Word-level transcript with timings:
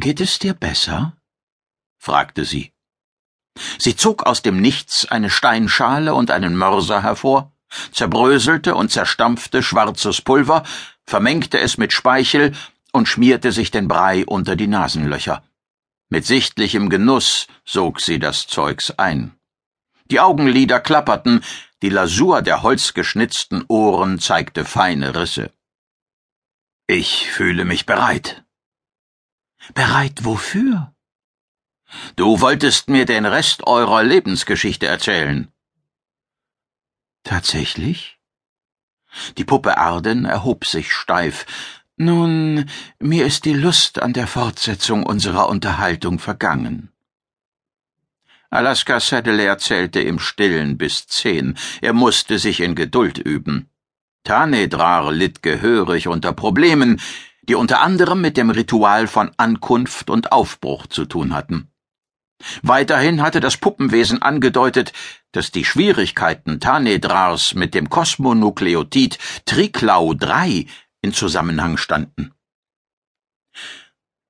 Geht 0.00 0.20
es 0.20 0.38
dir 0.38 0.54
besser? 0.54 1.16
fragte 1.98 2.44
sie. 2.44 2.72
Sie 3.80 3.96
zog 3.96 4.22
aus 4.22 4.42
dem 4.42 4.60
Nichts 4.60 5.06
eine 5.06 5.28
Steinschale 5.28 6.14
und 6.14 6.30
einen 6.30 6.56
Mörser 6.56 7.02
hervor, 7.02 7.52
zerbröselte 7.90 8.76
und 8.76 8.92
zerstampfte 8.92 9.60
schwarzes 9.60 10.22
Pulver, 10.22 10.62
vermengte 11.04 11.58
es 11.58 11.78
mit 11.78 11.92
Speichel 11.92 12.54
und 12.92 13.08
schmierte 13.08 13.50
sich 13.50 13.72
den 13.72 13.88
Brei 13.88 14.24
unter 14.24 14.54
die 14.54 14.68
Nasenlöcher. 14.68 15.42
Mit 16.10 16.24
sichtlichem 16.24 16.90
Genuss 16.90 17.48
sog 17.64 18.00
sie 18.00 18.20
das 18.20 18.46
Zeugs 18.46 18.92
ein. 18.92 19.34
Die 20.12 20.20
Augenlider 20.20 20.78
klapperten, 20.78 21.42
die 21.82 21.90
Lasur 21.90 22.42
der 22.42 22.62
holzgeschnitzten 22.62 23.64
Ohren 23.66 24.20
zeigte 24.20 24.64
feine 24.64 25.16
Risse. 25.16 25.50
Ich 26.86 27.28
fühle 27.32 27.64
mich 27.64 27.84
bereit. 27.84 28.44
Bereit 29.74 30.24
wofür? 30.24 30.94
Du 32.16 32.40
wolltest 32.40 32.88
mir 32.88 33.06
den 33.06 33.26
Rest 33.26 33.66
eurer 33.66 34.02
Lebensgeschichte 34.02 34.86
erzählen. 34.86 35.50
Tatsächlich? 37.24 38.18
Die 39.36 39.44
Puppe 39.44 39.78
Arden 39.78 40.24
erhob 40.24 40.66
sich 40.66 40.92
steif. 40.92 41.46
Nun, 41.96 42.70
mir 43.00 43.26
ist 43.26 43.44
die 43.44 43.54
Lust 43.54 44.00
an 44.00 44.12
der 44.12 44.26
Fortsetzung 44.26 45.04
unserer 45.04 45.48
Unterhaltung 45.48 46.18
vergangen. 46.18 46.92
Alaska 48.50 49.00
Sadler 49.00 49.58
zählte 49.58 50.00
im 50.00 50.18
Stillen 50.18 50.78
bis 50.78 51.06
zehn. 51.06 51.58
Er 51.82 51.92
musste 51.92 52.38
sich 52.38 52.60
in 52.60 52.74
Geduld 52.74 53.18
üben. 53.18 53.68
Tanedrar 54.24 55.12
litt 55.12 55.42
gehörig 55.42 56.08
unter 56.08 56.32
Problemen, 56.32 57.00
die 57.48 57.54
unter 57.54 57.80
anderem 57.80 58.20
mit 58.20 58.36
dem 58.36 58.50
Ritual 58.50 59.06
von 59.06 59.30
Ankunft 59.36 60.10
und 60.10 60.32
Aufbruch 60.32 60.86
zu 60.86 61.06
tun 61.06 61.34
hatten. 61.34 61.70
Weiterhin 62.62 63.20
hatte 63.22 63.40
das 63.40 63.56
Puppenwesen 63.56 64.22
angedeutet, 64.22 64.92
dass 65.32 65.50
die 65.50 65.64
Schwierigkeiten 65.64 66.60
Tanedrars 66.60 67.54
mit 67.54 67.74
dem 67.74 67.90
Kosmonukleotid 67.90 69.18
Triklau 69.44 70.12
III 70.12 70.68
in 71.02 71.12
Zusammenhang 71.12 71.76
standen. 71.76 72.32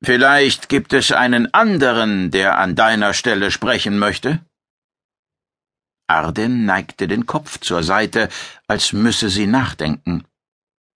Vielleicht 0.03 0.69
gibt 0.69 0.93
es 0.93 1.13
einen 1.13 1.53
anderen, 1.53 2.31
der 2.31 2.59
an 2.59 2.77
deiner 2.77 3.15
Stelle 3.15 3.51
sprechen 3.51 3.99
möchte? 3.99 4.41
Arden 6.07 6.65
neigte 6.65 7.09
den 7.09 7.27
Kopf 7.27 7.59
zur 7.59 7.83
Seite, 7.83 8.29
als 8.67 8.93
müsse 8.93 9.29
sie 9.29 9.47
nachdenken. 9.47 10.25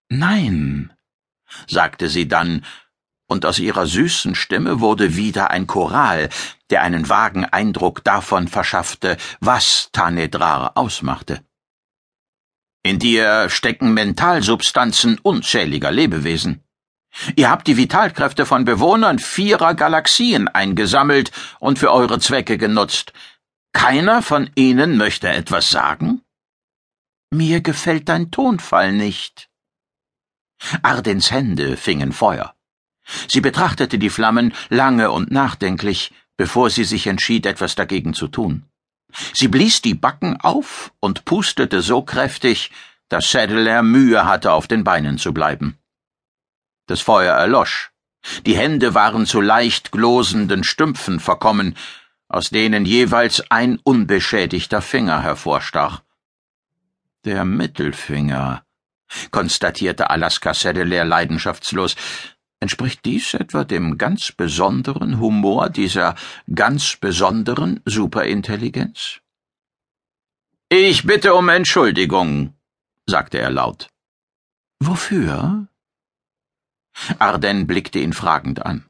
Nein, 0.08 0.92
sagte 1.69 2.08
sie 2.08 2.28
dann, 2.28 2.64
und 3.27 3.47
aus 3.47 3.58
ihrer 3.58 3.86
süßen 3.86 4.34
Stimme 4.34 4.81
wurde 4.81 5.17
wieder 5.17 5.50
ein 5.50 5.67
Choral, 5.67 6.28
der 6.70 6.83
einen 6.83 7.08
vagen 7.08 7.45
Eindruck 7.47 8.05
davon 8.05 8.47
verschaffte, 8.47 9.17
was 9.41 9.89
Tanedrar 9.92 10.77
ausmachte. 10.77 11.42
In 12.83 12.98
dir 12.98 13.48
stecken 13.48 13.95
Mentalsubstanzen 13.95 15.19
unzähliger 15.23 15.92
Lebewesen. 15.92 16.64
Ihr 17.36 17.50
habt 17.50 17.67
die 17.69 17.77
Vitalkräfte 17.77 18.47
von 18.47 18.64
Bewohnern 18.64 19.19
vierer 19.19 19.75
Galaxien 19.75 20.48
eingesammelt 20.48 21.30
und 21.61 21.78
für 21.78 21.92
eure 21.92 22.19
Zwecke 22.19 22.58
genutzt. 22.58 23.12
Keiner 23.73 24.23
von 24.23 24.50
ihnen 24.55 24.97
möchte 24.97 25.28
etwas 25.28 25.70
sagen? 25.70 26.23
Mir 27.30 27.61
gefällt 27.61 28.08
dein 28.08 28.30
Tonfall 28.30 28.92
nicht. 28.92 29.48
Ardens 30.82 31.30
Hände 31.30 31.77
fingen 31.77 32.12
Feuer. 32.12 32.55
Sie 33.28 33.41
betrachtete 33.41 33.98
die 33.98 34.10
Flammen 34.10 34.55
lange 34.68 35.10
und 35.10 35.30
nachdenklich, 35.30 36.12
bevor 36.36 36.70
sie 36.70 36.84
sich 36.84 37.06
entschied, 37.06 37.46
etwas 37.46 37.74
dagegen 37.74 38.14
zu 38.14 38.28
tun. 38.28 38.64
Sie 39.34 39.48
blies 39.48 39.83
die 39.83 39.94
Backen 39.94 40.40
auf 40.40 40.92
und 41.00 41.24
pustete 41.24 41.83
so 41.83 42.02
kräftig, 42.02 42.70
dass 43.08 43.30
Sadler 43.30 43.83
Mühe 43.83 44.24
hatte, 44.24 44.52
auf 44.52 44.67
den 44.67 44.84
Beinen 44.84 45.18
zu 45.18 45.34
bleiben. 45.34 45.78
Das 46.86 47.00
Feuer 47.00 47.34
erlosch. 47.34 47.90
Die 48.46 48.56
Hände 48.56 48.94
waren 48.94 49.27
zu 49.27 49.40
leicht 49.40 49.92
glosenden 49.92 50.64
Stümpfen 50.64 51.20
verkommen, 51.20 51.77
aus 52.29 52.50
denen 52.50 52.86
jeweils 52.86 53.50
ein 53.50 53.79
unbeschädigter 53.83 54.80
Finger 54.80 55.23
hervorstach. 55.23 56.02
Der 57.24 57.44
Mittelfinger, 57.44 58.64
konstatierte 59.30 60.11
Alaska 60.11 60.55
Sadler 60.55 61.05
leidenschaftslos. 61.05 61.96
Entspricht 62.61 63.05
dies 63.05 63.34
etwa 63.34 63.64
dem 63.64 63.98
ganz 63.98 64.30
besonderen 64.33 65.18
Humor 65.18 65.68
dieser 65.68 66.14
ganz 66.55 66.96
besonderen 66.96 67.80
Superintelligenz? 67.84 69.20
Ich 70.68 71.05
bitte 71.05 71.34
um 71.34 71.48
Entschuldigung, 71.48 72.55
sagte 73.06 73.39
er 73.39 73.50
laut. 73.50 73.89
Wofür? 74.80 75.68
Arden 77.18 77.67
blickte 77.67 77.98
ihn 77.98 78.12
fragend 78.12 78.64
an. 78.64 78.86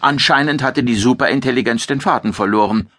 Anscheinend 0.00 0.62
hatte 0.62 0.82
die 0.82 0.94
Superintelligenz 0.94 1.86
den 1.86 2.00
Faden 2.00 2.32
verloren. 2.32 2.90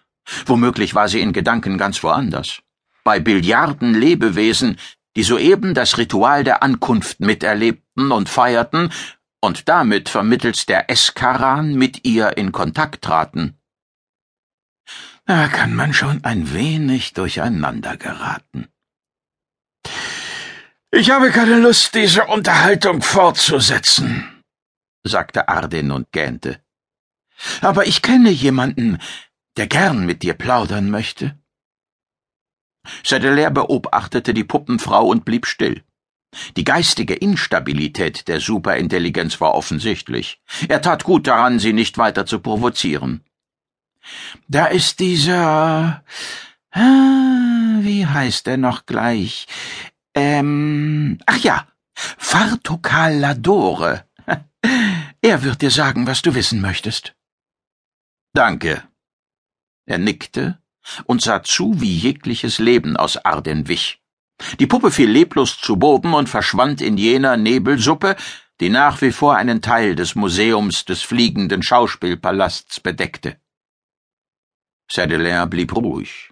Womöglich 0.46 0.94
war 0.94 1.08
sie 1.08 1.20
in 1.20 1.32
Gedanken 1.32 1.78
ganz 1.78 2.02
woanders. 2.02 2.60
Bei 3.04 3.18
Billiarden 3.18 3.94
Lebewesen, 3.94 4.78
die 5.16 5.22
soeben 5.22 5.74
das 5.74 5.98
Ritual 5.98 6.44
der 6.44 6.62
Ankunft 6.62 7.20
miterlebten 7.20 8.12
und 8.12 8.28
feierten 8.28 8.92
und 9.40 9.68
damit 9.68 10.08
vermittels 10.08 10.66
der 10.66 10.90
Eskaran 10.90 11.74
mit 11.74 12.06
ihr 12.06 12.36
in 12.36 12.52
Kontakt 12.52 13.02
traten. 13.02 13.58
Da 15.24 15.48
kann 15.48 15.74
man 15.74 15.92
schon 15.92 16.24
ein 16.24 16.52
wenig 16.52 17.12
durcheinander 17.12 17.96
geraten. 17.96 18.68
Ich 20.90 21.10
habe 21.10 21.30
keine 21.30 21.58
Lust, 21.58 21.94
diese 21.94 22.26
Unterhaltung 22.26 23.02
fortzusetzen, 23.02 24.42
sagte 25.04 25.48
Arden 25.48 25.90
und 25.90 26.12
gähnte. 26.12 26.60
Aber 27.60 27.86
ich 27.86 28.02
kenne 28.02 28.30
jemanden, 28.30 28.98
der 29.56 29.66
gern 29.66 30.06
mit 30.06 30.22
dir 30.22 30.34
plaudern 30.34 30.90
möchte. 30.90 31.38
Sedelair 33.04 33.50
beobachtete 33.50 34.34
die 34.34 34.44
Puppenfrau 34.44 35.06
und 35.06 35.24
blieb 35.24 35.46
still. 35.46 35.82
Die 36.56 36.64
geistige 36.64 37.14
Instabilität 37.14 38.26
der 38.28 38.40
Superintelligenz 38.40 39.40
war 39.40 39.54
offensichtlich. 39.54 40.40
Er 40.68 40.80
tat 40.80 41.04
gut 41.04 41.26
daran, 41.26 41.58
sie 41.58 41.72
nicht 41.72 41.98
weiter 41.98 42.24
zu 42.24 42.40
provozieren. 42.40 43.22
Da 44.48 44.66
ist 44.66 45.00
dieser. 45.00 46.02
Ah, 46.70 47.78
wie 47.80 48.06
heißt 48.06 48.48
er 48.48 48.56
noch 48.56 48.86
gleich? 48.86 49.46
Ähm, 50.14 51.18
ach 51.26 51.38
ja, 51.38 51.66
Fartokal 51.94 53.18
Ladore. 53.18 54.04
Er 55.24 55.44
wird 55.44 55.62
dir 55.62 55.70
sagen, 55.70 56.08
was 56.08 56.22
du 56.22 56.34
wissen 56.34 56.60
möchtest. 56.60 57.14
Danke. 58.32 58.82
Er 59.86 59.98
nickte 59.98 60.58
und 61.04 61.22
sah 61.22 61.42
zu, 61.42 61.80
wie 61.80 61.94
jegliches 61.94 62.58
Leben 62.58 62.96
aus 62.96 63.16
Arden 63.16 63.68
wich. 63.68 64.00
Die 64.58 64.66
Puppe 64.66 64.90
fiel 64.90 65.10
leblos 65.10 65.58
zu 65.58 65.76
Boden 65.76 66.14
und 66.14 66.28
verschwand 66.28 66.80
in 66.80 66.96
jener 66.96 67.36
Nebelsuppe, 67.36 68.16
die 68.60 68.70
nach 68.70 69.00
wie 69.00 69.12
vor 69.12 69.36
einen 69.36 69.60
Teil 69.60 69.94
des 69.94 70.14
Museums 70.14 70.84
des 70.84 71.02
fliegenden 71.02 71.62
Schauspielpalasts 71.62 72.80
bedeckte. 72.80 73.36
Sadelaire 74.90 75.46
blieb 75.46 75.74
ruhig. 75.74 76.30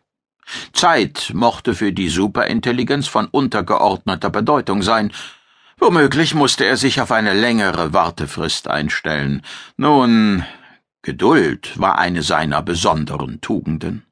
Zeit 0.72 1.30
mochte 1.34 1.74
für 1.74 1.92
die 1.92 2.08
Superintelligenz 2.08 3.06
von 3.06 3.26
untergeordneter 3.26 4.30
Bedeutung 4.30 4.82
sein. 4.82 5.12
Womöglich 5.78 6.34
musste 6.34 6.66
er 6.66 6.76
sich 6.76 7.00
auf 7.00 7.12
eine 7.12 7.32
längere 7.32 7.92
Wartefrist 7.92 8.68
einstellen. 8.68 9.42
Nun, 9.76 10.44
Geduld 11.02 11.78
war 11.78 11.98
eine 11.98 12.22
seiner 12.22 12.62
besonderen 12.62 13.40
Tugenden. 13.40 14.04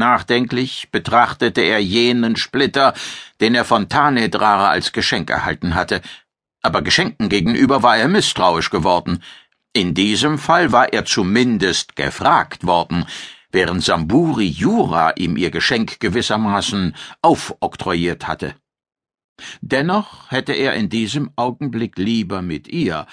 Nachdenklich 0.00 0.90
betrachtete 0.90 1.60
er 1.60 1.78
jenen 1.78 2.36
Splitter, 2.36 2.94
den 3.40 3.54
er 3.54 3.66
von 3.66 3.90
Tanedrare 3.90 4.68
als 4.68 4.92
Geschenk 4.92 5.28
erhalten 5.28 5.74
hatte, 5.74 6.00
aber 6.62 6.80
Geschenken 6.80 7.28
gegenüber 7.28 7.82
war 7.82 7.98
er 7.98 8.08
misstrauisch 8.08 8.70
geworden. 8.70 9.22
In 9.72 9.92
diesem 9.92 10.38
Fall 10.38 10.72
war 10.72 10.92
er 10.92 11.04
zumindest 11.04 11.96
gefragt 11.96 12.66
worden, 12.66 13.04
während 13.52 13.84
Samburi 13.84 14.46
Jura 14.46 15.12
ihm 15.16 15.36
ihr 15.36 15.50
Geschenk 15.50 16.00
gewissermaßen 16.00 16.96
aufoktroyiert 17.20 18.26
hatte. 18.26 18.54
Dennoch 19.60 20.30
hätte 20.30 20.54
er 20.54 20.74
in 20.74 20.88
diesem 20.88 21.30
Augenblick 21.36 21.98
lieber 21.98 22.40
mit 22.40 22.68
ihr 22.68 23.06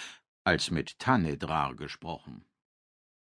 als 0.45 0.71
mit 0.71 0.99
Tanedrar 0.99 1.75
gesprochen. 1.75 2.46